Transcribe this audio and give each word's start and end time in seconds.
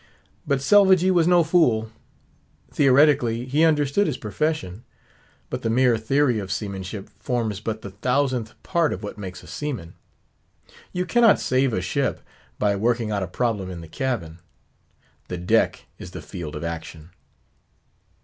But 0.47 0.61
Selvagee 0.63 1.11
was 1.11 1.27
no 1.27 1.43
fool. 1.43 1.91
Theoretically 2.71 3.45
he 3.45 3.63
understood 3.63 4.07
his 4.07 4.17
profession; 4.17 4.83
but 5.51 5.61
the 5.61 5.69
mere 5.69 5.95
theory 5.95 6.39
of 6.39 6.51
seamanship 6.51 7.07
forms 7.19 7.59
but 7.59 7.83
the 7.83 7.91
thousandth 7.91 8.55
part 8.63 8.93
of 8.93 9.03
what 9.03 9.19
makes 9.19 9.43
a 9.43 9.47
seaman. 9.47 9.93
You 10.91 11.05
cannot 11.05 11.39
save 11.39 11.71
a 11.71 11.81
ship 11.81 12.21
by 12.57 12.75
working 12.75 13.11
out 13.11 13.21
a 13.21 13.27
problem 13.27 13.69
in 13.69 13.81
the 13.81 13.87
cabin; 13.87 14.39
the 15.27 15.37
deck 15.37 15.85
is 15.99 16.09
the 16.09 16.21
field 16.23 16.55
of 16.55 16.63
action. 16.63 17.11